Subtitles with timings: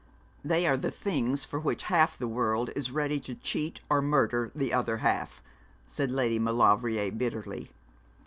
[0.43, 4.51] 'They are the things for which half the world is ready to cheat or murder
[4.55, 5.43] the other half,'
[5.85, 7.69] said Lady Maulevrier, bitterly.